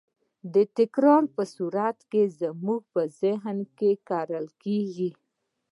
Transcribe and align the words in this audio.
د 0.53 0.55
تکرار 0.77 1.23
په 1.35 1.43
صورت 1.55 1.97
کې 2.11 2.21
زموږ 2.41 2.81
په 2.93 3.01
ذهن 3.21 3.57
کې 3.77 3.91
کرل 4.09 4.45
کېږي. 4.63 5.09